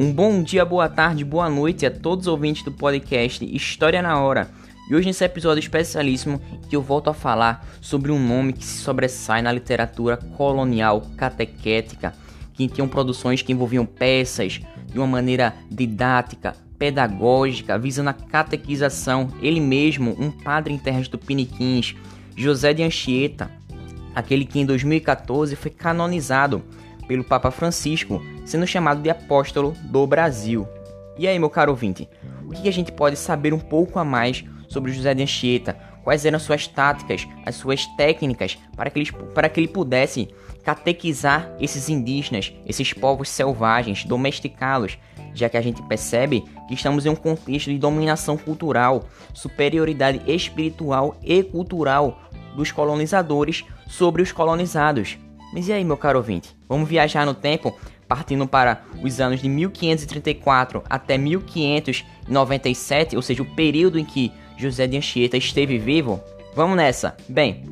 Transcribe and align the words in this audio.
Um 0.00 0.12
bom 0.12 0.44
dia, 0.44 0.64
boa 0.64 0.88
tarde, 0.88 1.24
boa 1.24 1.50
noite 1.50 1.84
a 1.84 1.90
todos 1.90 2.28
os 2.28 2.32
ouvintes 2.32 2.62
do 2.62 2.70
podcast 2.70 3.44
História 3.44 4.00
na 4.00 4.16
Hora. 4.20 4.48
E 4.88 4.94
hoje 4.94 5.08
nesse 5.08 5.24
episódio 5.24 5.58
especialíssimo 5.58 6.40
que 6.70 6.76
eu 6.76 6.80
volto 6.80 7.10
a 7.10 7.14
falar 7.14 7.66
sobre 7.80 8.12
um 8.12 8.24
nome 8.24 8.52
que 8.52 8.64
se 8.64 8.78
sobressai 8.78 9.42
na 9.42 9.50
literatura 9.50 10.16
colonial 10.16 11.02
catequética, 11.16 12.14
que 12.54 12.68
tinham 12.68 12.86
produções 12.86 13.42
que 13.42 13.52
envolviam 13.52 13.84
peças 13.84 14.60
de 14.86 14.98
uma 14.98 15.06
maneira 15.08 15.52
didática, 15.68 16.54
pedagógica, 16.78 17.76
visando 17.76 18.10
a 18.10 18.14
catequização. 18.14 19.26
Ele 19.42 19.58
mesmo, 19.58 20.14
um 20.16 20.30
padre 20.30 20.72
em 20.72 20.78
terras 20.78 21.08
tupiniquins, 21.08 21.96
José 22.36 22.72
de 22.72 22.84
Anchieta, 22.84 23.50
aquele 24.14 24.44
que 24.44 24.60
em 24.60 24.64
2014 24.64 25.56
foi 25.56 25.72
canonizado 25.72 26.62
pelo 27.08 27.24
Papa 27.24 27.50
Francisco, 27.50 28.22
sendo 28.44 28.66
chamado 28.66 29.02
de 29.02 29.10
apóstolo 29.10 29.74
do 29.84 30.06
Brasil. 30.06 30.68
E 31.18 31.26
aí, 31.26 31.36
meu 31.38 31.50
caro 31.50 31.72
ouvinte, 31.72 32.08
o 32.46 32.50
que 32.50 32.68
a 32.68 32.72
gente 32.72 32.92
pode 32.92 33.16
saber 33.16 33.52
um 33.52 33.58
pouco 33.58 33.98
a 33.98 34.04
mais 34.04 34.44
sobre 34.68 34.92
José 34.92 35.14
de 35.14 35.22
Anchieta? 35.22 35.76
Quais 36.04 36.24
eram 36.24 36.38
suas 36.38 36.66
táticas, 36.66 37.26
as 37.44 37.56
suas 37.56 37.84
técnicas 37.96 38.56
para 38.76 38.88
que 38.88 39.12
para 39.34 39.48
que 39.48 39.58
ele 39.58 39.68
pudesse 39.68 40.28
catequizar 40.64 41.50
esses 41.58 41.88
indígenas, 41.88 42.52
esses 42.66 42.92
povos 42.92 43.28
selvagens, 43.28 44.04
domesticá-los, 44.04 44.98
já 45.34 45.48
que 45.48 45.56
a 45.56 45.62
gente 45.62 45.82
percebe 45.82 46.44
que 46.66 46.74
estamos 46.74 47.06
em 47.06 47.08
um 47.08 47.16
contexto 47.16 47.70
de 47.70 47.78
dominação 47.78 48.36
cultural, 48.36 49.04
superioridade 49.34 50.22
espiritual 50.26 51.16
e 51.22 51.42
cultural 51.42 52.20
dos 52.54 52.70
colonizadores 52.70 53.64
sobre 53.86 54.22
os 54.22 54.32
colonizados. 54.32 55.18
Mas 55.52 55.68
e 55.68 55.72
aí, 55.72 55.84
meu 55.84 55.96
caro 55.96 56.18
ouvinte? 56.18 56.54
Vamos 56.68 56.88
viajar 56.88 57.24
no 57.24 57.34
tempo, 57.34 57.76
partindo 58.06 58.46
para 58.46 58.82
os 59.02 59.20
anos 59.20 59.40
de 59.40 59.48
1534 59.48 60.82
até 60.88 61.16
1597, 61.16 63.16
ou 63.16 63.22
seja, 63.22 63.42
o 63.42 63.54
período 63.54 63.98
em 63.98 64.04
que 64.04 64.32
José 64.56 64.86
de 64.86 64.96
Anchieta 64.96 65.36
esteve 65.36 65.78
vivo? 65.78 66.20
Vamos 66.54 66.76
nessa! 66.76 67.16
Bem, 67.28 67.64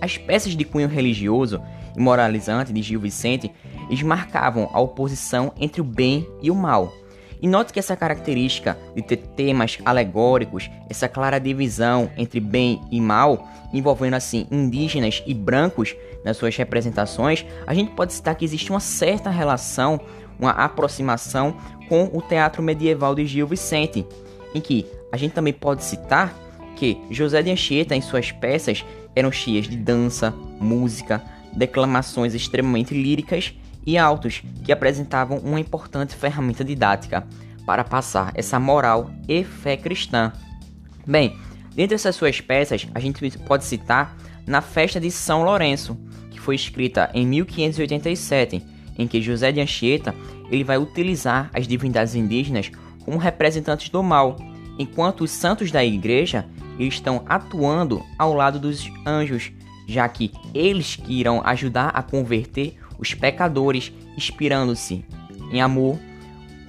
as 0.00 0.18
peças 0.18 0.56
de 0.56 0.64
cunho 0.64 0.88
religioso 0.88 1.60
e 1.96 2.00
moralizante 2.00 2.72
de 2.72 2.82
Gil 2.82 3.00
Vicente 3.00 3.50
eles 3.88 4.02
marcavam 4.02 4.68
a 4.72 4.80
oposição 4.80 5.52
entre 5.58 5.80
o 5.80 5.84
bem 5.84 6.28
e 6.42 6.50
o 6.50 6.54
mal. 6.54 6.92
E 7.40 7.46
note 7.46 7.72
que 7.72 7.78
essa 7.78 7.96
característica 7.96 8.76
de 8.94 9.02
ter 9.02 9.16
temas 9.16 9.78
alegóricos, 9.84 10.68
essa 10.90 11.08
clara 11.08 11.38
divisão 11.38 12.10
entre 12.16 12.40
bem 12.40 12.80
e 12.90 13.00
mal, 13.00 13.48
envolvendo 13.72 14.14
assim 14.14 14.46
indígenas 14.50 15.22
e 15.26 15.32
brancos 15.32 15.94
nas 16.24 16.36
suas 16.36 16.56
representações, 16.56 17.44
a 17.66 17.74
gente 17.74 17.92
pode 17.92 18.12
citar 18.12 18.34
que 18.34 18.44
existe 18.44 18.70
uma 18.70 18.80
certa 18.80 19.30
relação, 19.30 20.00
uma 20.38 20.50
aproximação 20.50 21.56
com 21.88 22.10
o 22.12 22.20
teatro 22.20 22.62
medieval 22.62 23.14
de 23.14 23.26
Gil 23.26 23.46
Vicente, 23.46 24.06
em 24.54 24.60
que 24.60 24.86
a 25.12 25.16
gente 25.16 25.32
também 25.32 25.52
pode 25.52 25.84
citar 25.84 26.34
que 26.76 27.00
José 27.10 27.42
de 27.42 27.50
Anchieta 27.50 27.96
em 27.96 28.00
suas 28.00 28.30
peças 28.30 28.84
eram 29.16 29.32
cheias 29.32 29.66
de 29.66 29.76
dança, 29.76 30.32
música, 30.60 31.22
declamações 31.52 32.34
extremamente 32.34 32.94
líricas 32.94 33.54
e 33.84 33.98
altos 33.98 34.42
que 34.64 34.70
apresentavam 34.70 35.38
uma 35.38 35.58
importante 35.58 36.14
ferramenta 36.14 36.64
didática 36.64 37.26
para 37.66 37.82
passar 37.82 38.32
essa 38.34 38.58
moral 38.60 39.10
e 39.26 39.42
fé 39.42 39.76
cristã. 39.76 40.32
Bem, 41.06 41.36
dentre 41.78 41.94
essas 41.94 42.16
suas 42.16 42.40
peças, 42.40 42.88
a 42.92 42.98
gente 42.98 43.38
pode 43.38 43.64
citar 43.64 44.16
Na 44.44 44.60
Festa 44.60 44.98
de 44.98 45.12
São 45.12 45.44
Lourenço, 45.44 45.96
que 46.28 46.40
foi 46.40 46.56
escrita 46.56 47.08
em 47.14 47.24
1587, 47.24 48.60
em 48.98 49.06
que 49.06 49.22
José 49.22 49.52
de 49.52 49.60
Anchieta 49.60 50.12
ele 50.50 50.64
vai 50.64 50.76
utilizar 50.76 51.48
as 51.54 51.68
divindades 51.68 52.16
indígenas 52.16 52.72
como 53.04 53.16
representantes 53.16 53.90
do 53.90 54.02
mal, 54.02 54.34
enquanto 54.76 55.22
os 55.22 55.30
santos 55.30 55.70
da 55.70 55.84
igreja 55.84 56.46
estão 56.80 57.22
atuando 57.28 58.02
ao 58.18 58.34
lado 58.34 58.58
dos 58.58 58.90
anjos, 59.06 59.52
já 59.86 60.08
que 60.08 60.32
eles 60.52 60.96
que 60.96 61.12
irão 61.12 61.40
ajudar 61.44 61.90
a 61.90 62.02
converter 62.02 62.76
os 62.98 63.14
pecadores, 63.14 63.92
inspirando-se 64.16 65.04
em 65.52 65.60
amor, 65.60 65.96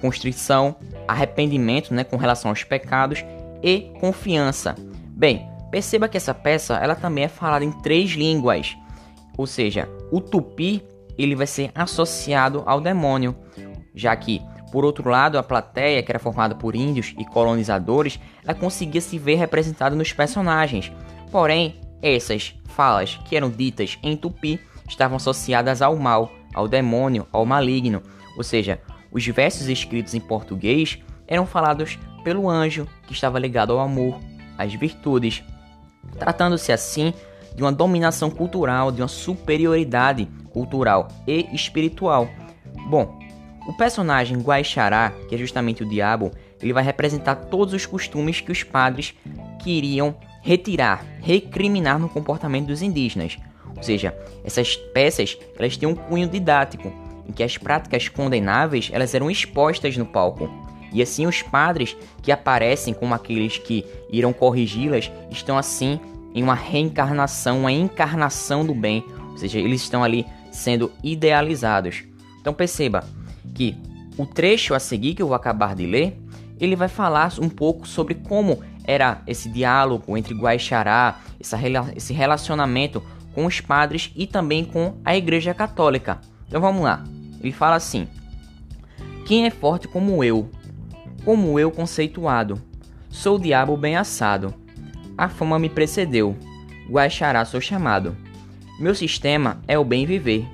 constrição, 0.00 0.76
arrependimento 1.08 1.92
né, 1.92 2.04
com 2.04 2.16
relação 2.16 2.48
aos 2.52 2.62
pecados 2.62 3.24
e 3.60 3.90
confiança. 3.98 4.76
Bem, 5.20 5.46
perceba 5.70 6.08
que 6.08 6.16
essa 6.16 6.32
peça 6.32 6.76
ela 6.76 6.94
também 6.94 7.24
é 7.24 7.28
falada 7.28 7.62
em 7.62 7.70
três 7.70 8.12
línguas, 8.12 8.74
ou 9.36 9.46
seja, 9.46 9.86
o 10.10 10.18
tupi 10.18 10.82
ele 11.18 11.36
vai 11.36 11.46
ser 11.46 11.70
associado 11.74 12.62
ao 12.64 12.80
demônio, 12.80 13.36
já 13.94 14.16
que 14.16 14.40
por 14.72 14.82
outro 14.82 15.10
lado, 15.10 15.36
a 15.36 15.42
plateia, 15.42 16.02
que 16.02 16.10
era 16.10 16.18
formada 16.18 16.54
por 16.54 16.74
índios 16.74 17.14
e 17.18 17.24
colonizadores, 17.26 18.18
ela 18.42 18.54
conseguia 18.54 19.02
se 19.02 19.18
ver 19.18 19.34
representada 19.34 19.94
nos 19.94 20.10
personagens. 20.10 20.90
Porém, 21.30 21.78
essas 22.00 22.54
falas 22.68 23.20
que 23.26 23.36
eram 23.36 23.50
ditas 23.50 23.98
em 24.02 24.16
tupi 24.16 24.58
estavam 24.88 25.18
associadas 25.18 25.82
ao 25.82 25.96
mal, 25.96 26.32
ao 26.54 26.66
demônio, 26.66 27.26
ao 27.30 27.44
maligno, 27.44 28.02
ou 28.38 28.42
seja, 28.42 28.80
os 29.12 29.26
versos 29.26 29.68
escritos 29.68 30.14
em 30.14 30.20
português 30.20 30.98
eram 31.28 31.44
falados 31.44 31.98
pelo 32.24 32.48
anjo 32.48 32.88
que 33.06 33.12
estava 33.12 33.38
ligado 33.38 33.74
ao 33.74 33.80
amor, 33.80 34.18
às 34.60 34.74
virtudes, 34.74 35.42
tratando-se 36.18 36.72
assim 36.72 37.12
de 37.54 37.62
uma 37.62 37.72
dominação 37.72 38.30
cultural, 38.30 38.92
de 38.92 39.02
uma 39.02 39.08
superioridade 39.08 40.28
cultural 40.52 41.08
e 41.26 41.48
espiritual. 41.54 42.28
Bom, 42.88 43.18
o 43.66 43.72
personagem 43.72 44.38
Guaixará, 44.40 45.12
que 45.28 45.34
é 45.34 45.38
justamente 45.38 45.82
o 45.82 45.88
diabo, 45.88 46.30
ele 46.60 46.72
vai 46.72 46.82
representar 46.82 47.36
todos 47.36 47.74
os 47.74 47.86
costumes 47.86 48.40
que 48.40 48.52
os 48.52 48.62
padres 48.62 49.14
queriam 49.62 50.14
retirar, 50.42 51.04
recriminar 51.20 51.98
no 51.98 52.08
comportamento 52.08 52.66
dos 52.66 52.82
indígenas. 52.82 53.38
Ou 53.76 53.82
seja, 53.82 54.14
essas 54.44 54.76
peças 54.76 55.38
elas 55.58 55.76
têm 55.76 55.88
um 55.88 55.94
cunho 55.94 56.28
didático, 56.28 56.92
em 57.26 57.32
que 57.32 57.42
as 57.42 57.56
práticas 57.56 58.08
condenáveis 58.08 58.90
elas 58.92 59.14
eram 59.14 59.30
expostas 59.30 59.96
no 59.96 60.06
palco. 60.06 60.50
E 60.92 61.02
assim 61.02 61.26
os 61.26 61.42
padres 61.42 61.96
que 62.22 62.32
aparecem 62.32 62.92
como 62.92 63.14
aqueles 63.14 63.58
que 63.58 63.84
irão 64.10 64.32
corrigi-las 64.32 65.10
estão 65.30 65.56
assim 65.56 66.00
em 66.34 66.42
uma 66.42 66.54
reencarnação, 66.54 67.60
uma 67.60 67.72
encarnação 67.72 68.64
do 68.64 68.74
bem, 68.74 69.04
ou 69.30 69.38
seja, 69.38 69.58
eles 69.58 69.82
estão 69.82 70.02
ali 70.02 70.26
sendo 70.50 70.90
idealizados. 71.02 72.04
Então 72.40 72.52
perceba 72.52 73.04
que 73.54 73.76
o 74.16 74.26
trecho 74.26 74.74
a 74.74 74.78
seguir 74.78 75.14
que 75.14 75.22
eu 75.22 75.28
vou 75.28 75.36
acabar 75.36 75.74
de 75.74 75.86
ler, 75.86 76.18
ele 76.60 76.76
vai 76.76 76.88
falar 76.88 77.32
um 77.40 77.48
pouco 77.48 77.86
sobre 77.86 78.14
como 78.14 78.62
era 78.84 79.22
esse 79.26 79.48
diálogo 79.48 80.16
entre 80.16 80.34
Guaixará, 80.34 81.20
esse 81.38 82.12
relacionamento 82.12 83.02
com 83.34 83.46
os 83.46 83.60
padres 83.60 84.10
e 84.14 84.26
também 84.26 84.64
com 84.64 84.94
a 85.04 85.16
Igreja 85.16 85.54
Católica. 85.54 86.20
Então 86.48 86.60
vamos 86.60 86.82
lá. 86.82 87.04
Ele 87.40 87.52
fala 87.52 87.76
assim: 87.76 88.06
Quem 89.26 89.46
é 89.46 89.50
forte 89.50 89.88
como 89.88 90.22
eu? 90.22 90.50
Como 91.24 91.58
eu 91.58 91.70
conceituado. 91.70 92.60
Sou 93.10 93.36
o 93.36 93.40
diabo 93.40 93.76
bem 93.76 93.96
assado. 93.96 94.54
A 95.16 95.28
fama 95.28 95.58
me 95.58 95.68
precedeu. 95.68 96.36
Guaxará 96.88 97.44
sou 97.44 97.60
chamado. 97.60 98.16
Meu 98.78 98.94
sistema 98.94 99.60
é 99.68 99.78
o 99.78 99.84
bem 99.84 100.06
viver. 100.06 100.46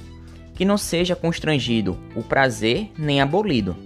Que 0.54 0.64
não 0.64 0.76
seja 0.76 1.14
constrangido 1.14 1.96
o 2.16 2.22
prazer 2.22 2.90
nem 2.98 3.20
abolido. 3.20 3.76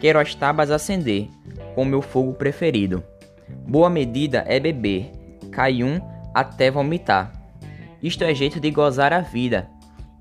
Quero 0.00 0.18
as 0.18 0.34
tabas 0.34 0.70
acender 0.70 1.28
com 1.74 1.84
meu 1.84 2.00
fogo 2.00 2.32
preferido. 2.32 3.02
Boa 3.68 3.90
medida 3.90 4.44
é 4.46 4.58
beber, 4.58 5.10
cai 5.50 5.82
um 5.82 6.00
até 6.34 6.70
vomitar. 6.70 7.32
Isto 8.02 8.24
é 8.24 8.34
jeito 8.34 8.60
de 8.60 8.70
gozar 8.70 9.12
a 9.12 9.20
vida 9.20 9.68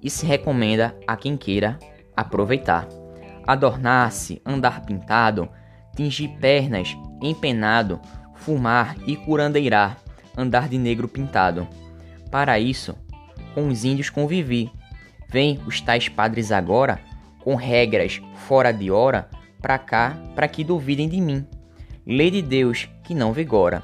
e 0.01 0.09
se 0.09 0.25
recomenda 0.25 0.95
a 1.07 1.15
quem 1.15 1.37
queira 1.37 1.79
aproveitar. 2.15 2.87
Adornar-se, 3.45 4.41
andar 4.45 4.81
pintado, 4.81 5.47
tingir 5.95 6.29
pernas, 6.39 6.95
empenado, 7.21 7.99
fumar 8.35 8.95
e 9.07 9.15
curandeirar, 9.15 9.97
andar 10.37 10.67
de 10.67 10.77
negro 10.77 11.07
pintado. 11.07 11.67
Para 12.29 12.59
isso, 12.59 12.95
com 13.53 13.67
os 13.69 13.85
índios 13.85 14.09
convivi. 14.09 14.69
Vem 15.29 15.59
os 15.65 15.81
tais 15.81 16.07
padres 16.07 16.51
agora, 16.51 16.99
com 17.39 17.55
regras 17.55 18.21
fora 18.47 18.71
de 18.71 18.91
hora, 18.91 19.29
pra 19.61 19.77
cá, 19.77 20.15
para 20.35 20.47
que 20.47 20.63
duvidem 20.63 21.09
de 21.09 21.19
mim. 21.19 21.45
Lei 22.05 22.29
de 22.29 22.41
Deus 22.41 22.87
que 23.03 23.15
não 23.15 23.33
vigora, 23.33 23.83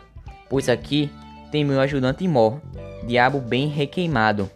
pois 0.50 0.70
aqui 0.70 1.10
tem 1.52 1.66
meu 1.66 1.80
ajudante 1.80 2.28
Mó, 2.28 2.60
diabo 3.08 3.40
bem 3.40 3.68
requeimado, 3.68 4.50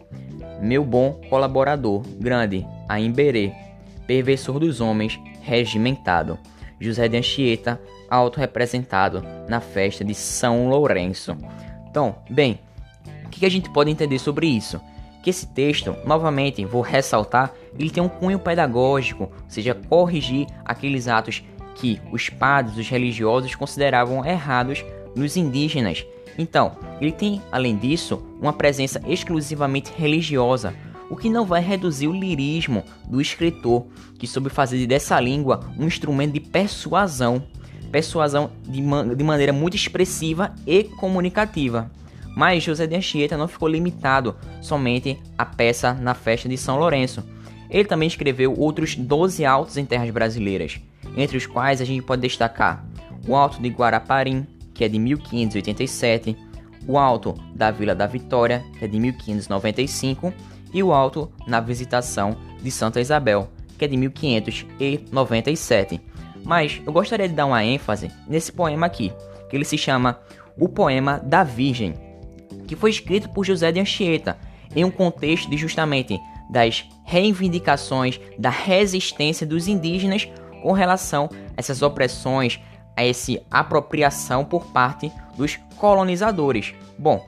meu 0.60 0.84
bom 0.84 1.20
colaborador, 1.28 2.02
grande, 2.20 2.64
a 2.88 3.00
Imberê, 3.00 3.52
perversor 4.06 4.58
dos 4.60 4.80
homens, 4.80 5.18
regimentado, 5.42 6.38
José 6.80 7.08
de 7.08 7.16
Anchieta, 7.16 7.80
auto-representado 8.10 9.24
na 9.48 9.60
festa 9.60 10.04
de 10.04 10.14
São 10.14 10.68
Lourenço. 10.68 11.36
Então, 11.88 12.16
bem, 12.30 12.60
o 13.24 13.28
que 13.28 13.46
a 13.46 13.50
gente 13.50 13.70
pode 13.70 13.90
entender 13.90 14.18
sobre 14.18 14.46
isso? 14.46 14.80
Que 15.22 15.30
esse 15.30 15.46
texto, 15.46 15.96
novamente, 16.04 16.64
vou 16.64 16.82
ressaltar 16.82 17.52
ele 17.78 17.90
tem 17.90 18.02
um 18.02 18.08
cunho 18.08 18.38
pedagógico, 18.38 19.24
ou 19.24 19.32
seja, 19.48 19.74
corrigir 19.74 20.46
aqueles 20.64 21.08
atos 21.08 21.42
que 21.74 22.00
os 22.10 22.28
padres, 22.28 22.76
os 22.76 22.88
religiosos 22.88 23.54
consideravam 23.54 24.24
errados 24.24 24.84
nos 25.14 25.36
indígenas. 25.36 26.06
Então, 26.38 26.76
ele 27.00 27.12
tem, 27.12 27.40
além 27.50 27.76
disso, 27.76 28.22
uma 28.40 28.52
presença 28.52 29.00
exclusivamente 29.06 29.92
religiosa, 29.96 30.74
o 31.10 31.16
que 31.16 31.28
não 31.28 31.44
vai 31.44 31.60
reduzir 31.60 32.08
o 32.08 32.12
lirismo 32.12 32.84
do 33.08 33.20
escritor, 33.20 33.86
que 34.18 34.26
soube 34.26 34.48
fazer 34.48 34.86
dessa 34.86 35.18
língua 35.20 35.60
um 35.78 35.86
instrumento 35.86 36.32
de 36.32 36.40
persuasão, 36.40 37.42
persuasão 37.90 38.50
de, 38.62 38.82
man 38.82 39.14
de 39.14 39.24
maneira 39.24 39.52
muito 39.52 39.76
expressiva 39.76 40.54
e 40.66 40.84
comunicativa. 40.84 41.90
Mas 42.36 42.62
José 42.62 42.86
de 42.86 42.94
Anchieta 42.94 43.36
não 43.36 43.48
ficou 43.48 43.68
limitado 43.68 44.36
somente 44.60 45.18
à 45.38 45.44
peça 45.44 45.94
na 45.94 46.14
festa 46.14 46.48
de 46.48 46.58
São 46.58 46.78
Lourenço. 46.78 47.24
Ele 47.70 47.84
também 47.84 48.06
escreveu 48.06 48.52
outros 48.58 48.94
12 48.94 49.44
autos 49.44 49.76
em 49.76 49.84
terras 49.84 50.10
brasileiras, 50.10 50.78
entre 51.16 51.36
os 51.36 51.46
quais 51.46 51.80
a 51.80 51.84
gente 51.84 52.02
pode 52.02 52.22
destacar 52.22 52.84
o 53.26 53.34
Alto 53.34 53.60
de 53.60 53.68
Guaraparim, 53.68 54.46
que 54.72 54.84
é 54.84 54.88
de 54.88 54.98
1587, 54.98 56.36
o 56.86 56.98
Alto 56.98 57.34
da 57.54 57.70
Vila 57.70 57.94
da 57.94 58.06
Vitória, 58.06 58.64
que 58.78 58.84
é 58.84 58.88
de 58.88 58.98
1595, 59.00 60.32
e 60.76 60.82
o 60.82 60.92
Alto 60.92 61.32
na 61.46 61.58
Visitação 61.58 62.36
de 62.62 62.70
Santa 62.70 63.00
Isabel, 63.00 63.48
que 63.78 63.86
é 63.86 63.88
de 63.88 63.96
1597. 63.96 65.98
Mas 66.44 66.82
eu 66.86 66.92
gostaria 66.92 67.26
de 67.26 67.34
dar 67.34 67.46
uma 67.46 67.64
ênfase 67.64 68.12
nesse 68.28 68.52
poema 68.52 68.84
aqui, 68.84 69.10
que 69.48 69.56
ele 69.56 69.64
se 69.64 69.78
chama 69.78 70.20
O 70.58 70.68
Poema 70.68 71.18
da 71.18 71.42
Virgem, 71.42 71.94
que 72.68 72.76
foi 72.76 72.90
escrito 72.90 73.30
por 73.30 73.42
José 73.42 73.72
de 73.72 73.80
Anchieta, 73.80 74.36
em 74.74 74.84
um 74.84 74.90
contexto 74.90 75.48
de 75.48 75.56
justamente 75.56 76.20
das 76.50 76.84
reivindicações 77.06 78.20
da 78.38 78.50
resistência 78.50 79.46
dos 79.46 79.68
indígenas 79.68 80.28
com 80.62 80.72
relação 80.72 81.30
a 81.32 81.54
essas 81.56 81.80
opressões, 81.80 82.60
a 82.94 83.02
essa 83.02 83.40
apropriação 83.50 84.44
por 84.44 84.66
parte 84.66 85.10
dos 85.38 85.58
colonizadores. 85.78 86.74
Bom, 86.98 87.26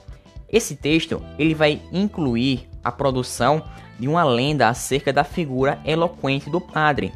esse 0.51 0.77
texto 0.77 1.23
ele 1.39 1.55
vai 1.55 1.81
incluir 1.91 2.69
a 2.89 2.93
produção 2.93 3.63
de 3.99 4.09
uma 4.09 4.25
lenda 4.25 4.69
acerca 4.69 5.13
da 5.13 5.25
figura 5.25 5.79
eloquente 5.85 6.51
do 6.51 6.61
padre, 6.61 7.13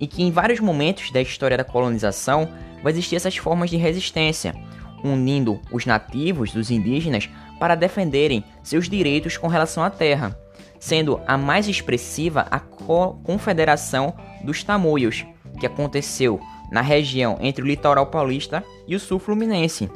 e 0.00 0.06
que 0.06 0.22
em 0.22 0.30
vários 0.30 0.60
momentos 0.60 1.10
da 1.10 1.20
história 1.20 1.56
da 1.56 1.64
colonização 1.64 2.48
vai 2.82 2.92
existir 2.92 3.16
essas 3.16 3.36
formas 3.36 3.70
de 3.70 3.76
resistência, 3.76 4.54
unindo 5.04 5.60
os 5.70 5.86
nativos 5.86 6.52
dos 6.52 6.70
indígenas 6.70 7.28
para 7.58 7.74
defenderem 7.74 8.44
seus 8.62 8.88
direitos 8.88 9.36
com 9.36 9.46
relação 9.46 9.84
à 9.84 9.90
terra, 9.90 10.36
sendo 10.80 11.20
a 11.26 11.38
mais 11.38 11.68
expressiva 11.68 12.46
a 12.50 12.58
Confederação 12.58 14.14
dos 14.42 14.64
Tamoios, 14.64 15.24
que 15.60 15.66
aconteceu 15.66 16.40
na 16.72 16.80
região 16.80 17.38
entre 17.40 17.62
o 17.62 17.66
litoral 17.66 18.06
paulista 18.06 18.64
e 18.88 18.96
o 18.96 19.00
sul 19.00 19.18
fluminense, 19.18 19.88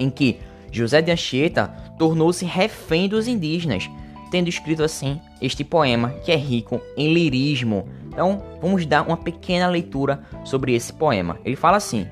em 0.00 0.10
que 0.10 0.40
José 0.72 1.00
de 1.00 1.12
Anchieta 1.12 1.68
tornou-se 1.98 2.44
refém 2.44 3.08
dos 3.08 3.28
indígenas, 3.28 3.88
tendo 4.30 4.48
escrito 4.48 4.82
assim 4.82 5.20
este 5.40 5.64
poema 5.64 6.10
que 6.24 6.32
é 6.32 6.36
rico 6.36 6.80
em 6.96 7.12
lirismo. 7.12 7.88
Então, 8.08 8.42
vamos 8.60 8.84
dar 8.86 9.06
uma 9.06 9.16
pequena 9.16 9.68
leitura 9.68 10.22
sobre 10.44 10.74
esse 10.74 10.92
poema. 10.92 11.38
Ele 11.44 11.56
fala 11.56 11.76
assim: 11.76 12.06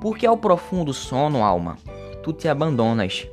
Porque 0.00 0.26
ao 0.26 0.36
profundo 0.36 0.92
sono, 0.92 1.42
alma, 1.42 1.76
tu 2.22 2.32
te 2.32 2.48
abandonas, 2.48 3.26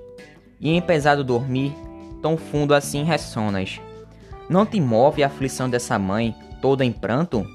e 0.59 0.69
em 0.69 0.81
pesado 0.81 1.23
dormir, 1.23 1.73
tão 2.21 2.37
fundo 2.37 2.73
assim 2.73 3.03
ressonas. 3.03 3.79
Não 4.49 4.65
te 4.65 4.79
move 4.81 5.23
a 5.23 5.27
aflição 5.27 5.69
dessa 5.69 5.99
mãe, 5.99 6.33
toda 6.61 6.83
em 6.83 6.91
pranto? 6.91 7.45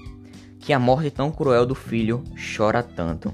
Que 0.61 0.73
a 0.73 0.79
morte 0.79 1.11
tão 1.11 1.31
cruel 1.31 1.67
do 1.67 1.75
filho 1.75 2.23
chora 2.57 2.83
tanto. 2.83 3.33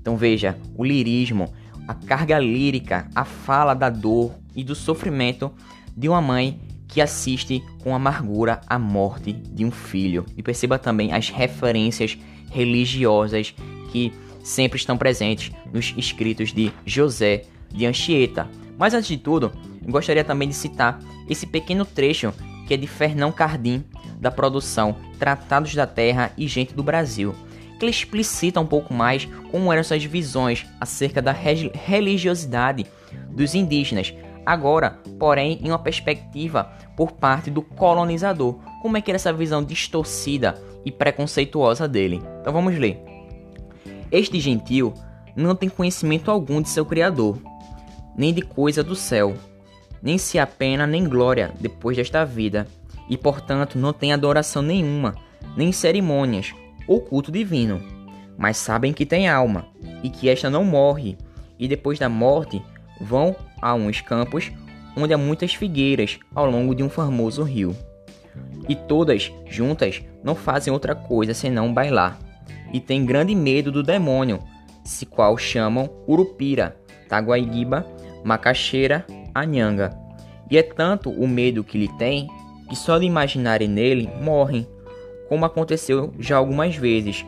Então 0.00 0.16
veja, 0.16 0.58
o 0.76 0.84
lirismo, 0.84 1.52
a 1.86 1.94
carga 1.94 2.38
lírica, 2.38 3.08
a 3.14 3.24
fala 3.24 3.74
da 3.74 3.90
dor 3.90 4.32
e 4.54 4.64
do 4.64 4.74
sofrimento 4.74 5.52
de 5.96 6.08
uma 6.08 6.20
mãe 6.20 6.60
que 6.88 7.00
assiste 7.00 7.64
com 7.82 7.94
amargura 7.94 8.60
a 8.66 8.78
morte 8.78 9.32
de 9.32 9.64
um 9.64 9.70
filho. 9.70 10.26
E 10.36 10.42
perceba 10.42 10.78
também 10.78 11.12
as 11.12 11.30
referências 11.30 12.18
religiosas 12.50 13.54
que 13.90 14.12
sempre 14.42 14.78
estão 14.78 14.98
presentes 14.98 15.52
nos 15.72 15.94
escritos 15.96 16.52
de 16.52 16.70
José 16.84 17.44
de 17.70 17.86
Anchieta. 17.86 18.48
Mas 18.78 18.92
antes 18.94 19.08
de 19.08 19.16
tudo, 19.16 19.52
gostaria 19.82 20.24
também 20.24 20.48
de 20.48 20.54
citar 20.54 21.00
esse 21.28 21.46
pequeno 21.46 21.84
trecho 21.84 22.32
que 22.66 22.74
é 22.74 22.76
de 22.76 22.86
Fernão 22.86 23.32
Cardim, 23.32 23.84
da 24.20 24.30
produção 24.30 24.96
Tratados 25.18 25.74
da 25.74 25.86
Terra 25.86 26.32
e 26.36 26.46
Gente 26.46 26.74
do 26.74 26.82
Brasil, 26.82 27.34
que 27.78 27.86
explicita 27.86 28.60
um 28.60 28.66
pouco 28.66 28.94
mais 28.94 29.28
como 29.50 29.72
eram 29.72 29.80
essas 29.80 30.04
visões 30.04 30.66
acerca 30.80 31.20
da 31.20 31.32
religiosidade 31.32 32.86
dos 33.30 33.54
indígenas, 33.54 34.14
agora, 34.44 34.98
porém, 35.18 35.58
em 35.62 35.68
uma 35.68 35.78
perspectiva 35.78 36.72
por 36.96 37.12
parte 37.12 37.50
do 37.50 37.62
colonizador. 37.62 38.58
Como 38.80 38.96
é 38.96 39.00
que 39.00 39.10
era 39.10 39.16
essa 39.16 39.32
visão 39.32 39.62
distorcida 39.62 40.60
e 40.84 40.90
preconceituosa 40.90 41.88
dele? 41.88 42.22
Então 42.40 42.52
vamos 42.52 42.76
ler. 42.78 43.02
Este 44.10 44.38
gentil 44.40 44.92
não 45.34 45.54
tem 45.54 45.68
conhecimento 45.68 46.30
algum 46.30 46.60
de 46.60 46.68
seu 46.68 46.84
Criador, 46.84 47.38
nem 48.16 48.34
de 48.34 48.42
coisa 48.42 48.82
do 48.82 48.94
céu, 48.94 49.34
nem 50.02 50.18
se 50.18 50.38
há 50.38 50.46
pena 50.46 50.86
nem 50.86 51.08
glória 51.08 51.52
depois 51.58 51.96
desta 51.96 52.24
vida, 52.24 52.66
e 53.08 53.16
portanto 53.16 53.78
não 53.78 53.92
tem 53.92 54.12
adoração 54.12 54.62
nenhuma, 54.62 55.14
nem 55.56 55.72
cerimônias 55.72 56.52
ou 56.86 57.00
culto 57.00 57.32
divino, 57.32 57.80
mas 58.36 58.56
sabem 58.56 58.92
que 58.92 59.06
tem 59.06 59.28
alma 59.28 59.66
e 60.02 60.10
que 60.10 60.28
esta 60.28 60.50
não 60.50 60.64
morre, 60.64 61.16
e 61.58 61.68
depois 61.68 61.98
da 61.98 62.08
morte 62.08 62.62
vão 63.02 63.34
a 63.60 63.74
uns 63.74 64.00
campos 64.00 64.50
onde 64.96 65.12
há 65.12 65.18
muitas 65.18 65.54
figueiras 65.54 66.18
ao 66.34 66.50
longo 66.50 66.74
de 66.74 66.82
um 66.82 66.88
famoso 66.88 67.42
rio. 67.42 67.74
E 68.68 68.74
todas, 68.74 69.32
juntas, 69.46 70.02
não 70.22 70.34
fazem 70.34 70.72
outra 70.72 70.94
coisa 70.94 71.34
senão 71.34 71.72
bailar. 71.72 72.18
E 72.72 72.80
têm 72.80 73.04
grande 73.04 73.34
medo 73.34 73.70
do 73.70 73.82
demônio, 73.82 74.38
se 74.84 75.04
qual 75.04 75.36
chamam 75.36 75.90
Urupira, 76.06 76.76
Taguaiguiba, 77.08 77.86
Macaxeira, 78.24 79.04
Anhanga. 79.34 79.90
E 80.50 80.56
é 80.56 80.62
tanto 80.62 81.10
o 81.10 81.26
medo 81.26 81.64
que 81.64 81.78
lhe 81.78 81.88
tem 81.98 82.28
que 82.68 82.76
só 82.76 82.98
de 82.98 83.04
imaginarem 83.04 83.68
nele 83.68 84.08
morrem, 84.22 84.66
como 85.28 85.44
aconteceu 85.44 86.12
já 86.18 86.36
algumas 86.36 86.76
vezes. 86.76 87.24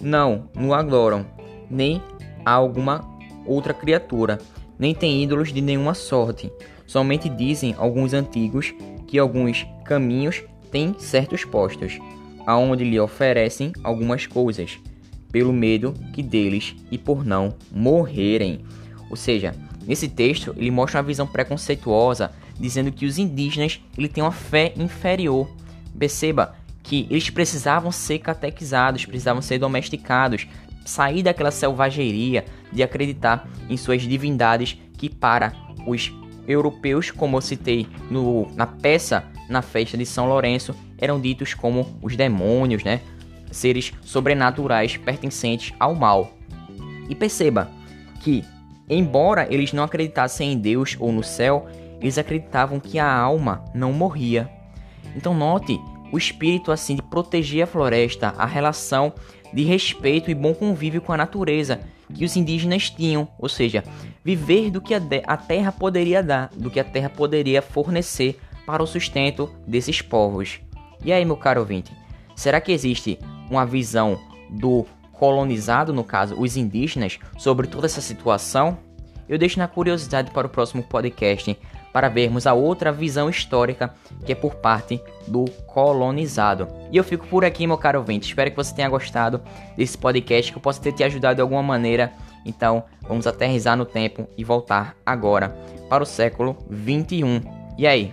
Não, 0.00 0.48
não 0.56 0.74
adoram, 0.74 1.24
nem 1.70 2.02
a 2.44 2.50
alguma 2.50 3.00
outra 3.46 3.72
criatura, 3.72 4.38
nem 4.82 4.96
tem 4.96 5.22
ídolos 5.22 5.52
de 5.52 5.60
nenhuma 5.60 5.94
sorte. 5.94 6.52
Somente 6.88 7.28
dizem 7.28 7.72
alguns 7.78 8.12
antigos 8.12 8.74
que 9.06 9.16
alguns 9.16 9.64
caminhos 9.84 10.42
têm 10.72 10.96
certos 10.98 11.44
postos, 11.44 12.00
aonde 12.44 12.82
lhe 12.82 12.98
oferecem 12.98 13.70
algumas 13.84 14.26
coisas, 14.26 14.80
pelo 15.30 15.52
medo 15.52 15.94
que 16.12 16.20
deles 16.20 16.74
e 16.90 16.98
por 16.98 17.24
não 17.24 17.54
morrerem. 17.70 18.58
Ou 19.08 19.14
seja, 19.14 19.54
nesse 19.86 20.08
texto 20.08 20.52
ele 20.56 20.72
mostra 20.72 20.98
uma 20.98 21.06
visão 21.06 21.28
preconceituosa, 21.28 22.32
dizendo 22.58 22.90
que 22.90 23.06
os 23.06 23.18
indígenas 23.18 23.80
ele 23.96 24.08
têm 24.08 24.24
uma 24.24 24.32
fé 24.32 24.72
inferior. 24.76 25.48
Perceba 25.96 26.56
que 26.82 27.06
eles 27.08 27.30
precisavam 27.30 27.92
ser 27.92 28.18
catequizados, 28.18 29.06
precisavam 29.06 29.40
ser 29.40 29.60
domesticados, 29.60 30.48
sair 30.84 31.22
daquela 31.22 31.50
selvageria 31.50 32.44
de 32.72 32.82
acreditar 32.82 33.48
em 33.68 33.76
suas 33.76 34.02
divindades 34.02 34.76
que 34.96 35.08
para 35.08 35.52
os 35.86 36.12
europeus, 36.46 37.10
como 37.10 37.36
eu 37.36 37.40
citei 37.40 37.86
no, 38.10 38.48
na 38.54 38.66
peça 38.66 39.24
na 39.48 39.62
festa 39.62 39.96
de 39.96 40.06
São 40.06 40.26
Lourenço, 40.26 40.74
eram 40.98 41.20
ditos 41.20 41.54
como 41.54 41.98
os 42.00 42.16
demônios, 42.16 42.82
né? 42.82 43.00
Seres 43.50 43.92
sobrenaturais 44.02 44.96
pertencentes 44.96 45.74
ao 45.78 45.94
mal. 45.94 46.32
E 47.08 47.14
perceba 47.14 47.70
que, 48.20 48.44
embora 48.88 49.46
eles 49.52 49.72
não 49.72 49.82
acreditassem 49.82 50.52
em 50.52 50.58
Deus 50.58 50.96
ou 50.98 51.12
no 51.12 51.22
céu, 51.22 51.66
eles 52.00 52.18
acreditavam 52.18 52.80
que 52.80 52.98
a 52.98 53.12
alma 53.12 53.64
não 53.74 53.92
morria. 53.92 54.50
Então 55.14 55.34
note 55.34 55.78
o 56.12 56.18
espírito 56.18 56.72
assim 56.72 56.96
de 56.96 57.02
proteger 57.02 57.64
a 57.64 57.66
floresta, 57.66 58.34
a 58.36 58.46
relação 58.46 59.12
de 59.52 59.62
respeito 59.64 60.30
e 60.30 60.34
bom 60.34 60.54
convívio 60.54 61.00
com 61.00 61.12
a 61.12 61.16
natureza 61.16 61.80
que 62.14 62.24
os 62.24 62.36
indígenas 62.36 62.90
tinham, 62.90 63.28
ou 63.38 63.48
seja, 63.48 63.82
viver 64.24 64.70
do 64.70 64.80
que 64.80 64.94
a 64.94 65.36
terra 65.36 65.72
poderia 65.72 66.22
dar, 66.22 66.50
do 66.54 66.70
que 66.70 66.78
a 66.78 66.84
terra 66.84 67.08
poderia 67.08 67.62
fornecer 67.62 68.38
para 68.66 68.82
o 68.82 68.86
sustento 68.86 69.50
desses 69.66 70.02
povos. 70.02 70.60
E 71.04 71.12
aí, 71.12 71.24
meu 71.24 71.36
caro 71.36 71.60
ouvinte, 71.60 71.92
será 72.36 72.60
que 72.60 72.72
existe 72.72 73.18
uma 73.50 73.66
visão 73.66 74.20
do 74.50 74.86
colonizado, 75.12 75.92
no 75.92 76.04
caso, 76.04 76.34
os 76.38 76.56
indígenas, 76.56 77.18
sobre 77.38 77.66
toda 77.66 77.86
essa 77.86 78.00
situação? 78.00 78.78
Eu 79.28 79.38
deixo 79.38 79.58
na 79.58 79.68
curiosidade 79.68 80.30
para 80.30 80.46
o 80.46 80.50
próximo 80.50 80.82
podcast 80.82 81.56
para 81.92 82.08
vermos 82.08 82.46
a 82.46 82.54
outra 82.54 82.90
visão 82.90 83.28
histórica 83.28 83.94
que 84.24 84.32
é 84.32 84.34
por 84.34 84.54
parte 84.56 85.00
do 85.26 85.44
colonizado. 85.66 86.68
E 86.90 86.96
eu 86.96 87.04
fico 87.04 87.26
por 87.26 87.44
aqui, 87.44 87.66
meu 87.66 87.76
caro 87.76 87.98
ouvinte. 87.98 88.28
Espero 88.28 88.50
que 88.50 88.56
você 88.56 88.74
tenha 88.74 88.88
gostado 88.88 89.40
desse 89.76 89.96
podcast, 89.98 90.50
que 90.50 90.58
eu 90.58 90.62
possa 90.62 90.80
ter 90.80 90.92
te 90.92 91.04
ajudado 91.04 91.36
de 91.36 91.42
alguma 91.42 91.62
maneira. 91.62 92.12
Então, 92.44 92.84
vamos 93.02 93.26
aterrizar 93.26 93.76
no 93.76 93.84
tempo 93.84 94.26
e 94.36 94.42
voltar 94.42 94.96
agora 95.04 95.54
para 95.88 96.02
o 96.02 96.06
século 96.06 96.56
21. 96.68 97.40
E 97.78 97.86
aí? 97.86 98.12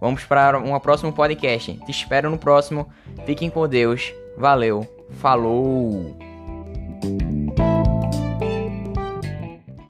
Vamos 0.00 0.24
para 0.24 0.58
um 0.58 0.78
próximo 0.78 1.12
podcast. 1.12 1.72
Te 1.72 1.90
espero 1.90 2.30
no 2.30 2.38
próximo. 2.38 2.88
Fiquem 3.24 3.50
com 3.50 3.66
Deus. 3.66 4.12
Valeu. 4.36 4.86
Falou. 5.18 6.16